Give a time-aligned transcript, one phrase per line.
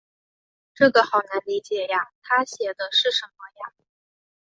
[0.73, 3.75] 这个好难理解呀，她写的是什么呀？